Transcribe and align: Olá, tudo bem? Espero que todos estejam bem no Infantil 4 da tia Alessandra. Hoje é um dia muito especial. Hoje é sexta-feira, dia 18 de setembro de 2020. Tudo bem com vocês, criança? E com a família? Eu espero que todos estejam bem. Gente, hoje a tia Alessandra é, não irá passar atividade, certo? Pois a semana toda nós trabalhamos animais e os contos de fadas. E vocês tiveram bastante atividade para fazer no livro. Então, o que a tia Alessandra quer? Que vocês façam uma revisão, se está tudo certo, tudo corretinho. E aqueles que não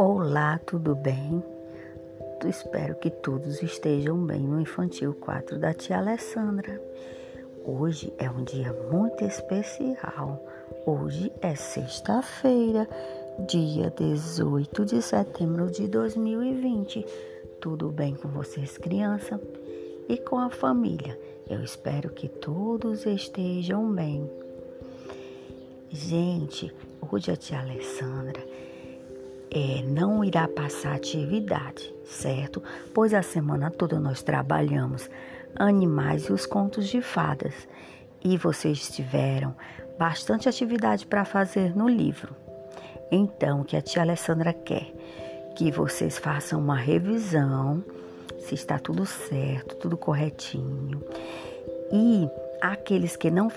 Olá, 0.00 0.60
tudo 0.64 0.94
bem? 0.94 1.42
Espero 2.46 2.94
que 2.94 3.10
todos 3.10 3.60
estejam 3.64 4.16
bem 4.24 4.38
no 4.38 4.60
Infantil 4.60 5.12
4 5.12 5.58
da 5.58 5.74
tia 5.74 5.98
Alessandra. 5.98 6.80
Hoje 7.64 8.12
é 8.16 8.30
um 8.30 8.44
dia 8.44 8.72
muito 8.92 9.24
especial. 9.24 10.40
Hoje 10.86 11.32
é 11.42 11.56
sexta-feira, 11.56 12.88
dia 13.48 13.90
18 13.90 14.84
de 14.84 15.02
setembro 15.02 15.68
de 15.68 15.88
2020. 15.88 17.04
Tudo 17.60 17.88
bem 17.88 18.14
com 18.14 18.28
vocês, 18.28 18.78
criança? 18.78 19.40
E 20.08 20.16
com 20.16 20.38
a 20.38 20.48
família? 20.48 21.18
Eu 21.50 21.60
espero 21.64 22.10
que 22.10 22.28
todos 22.28 23.04
estejam 23.04 23.92
bem. 23.92 24.30
Gente, 25.90 26.72
hoje 27.10 27.32
a 27.32 27.36
tia 27.36 27.58
Alessandra 27.58 28.40
é, 29.58 29.82
não 29.82 30.22
irá 30.22 30.46
passar 30.46 30.94
atividade, 30.94 31.92
certo? 32.04 32.62
Pois 32.94 33.12
a 33.12 33.22
semana 33.22 33.72
toda 33.72 33.98
nós 33.98 34.22
trabalhamos 34.22 35.10
animais 35.56 36.26
e 36.26 36.32
os 36.32 36.46
contos 36.46 36.86
de 36.86 37.02
fadas. 37.02 37.54
E 38.22 38.36
vocês 38.36 38.88
tiveram 38.88 39.56
bastante 39.98 40.48
atividade 40.48 41.06
para 41.06 41.24
fazer 41.24 41.76
no 41.76 41.88
livro. 41.88 42.36
Então, 43.10 43.62
o 43.62 43.64
que 43.64 43.76
a 43.76 43.82
tia 43.82 44.02
Alessandra 44.02 44.52
quer? 44.52 44.92
Que 45.56 45.72
vocês 45.72 46.18
façam 46.18 46.60
uma 46.60 46.76
revisão, 46.76 47.82
se 48.38 48.54
está 48.54 48.78
tudo 48.78 49.04
certo, 49.04 49.74
tudo 49.74 49.96
corretinho. 49.96 51.02
E 51.92 52.28
aqueles 52.60 53.16
que 53.16 53.28
não 53.28 53.50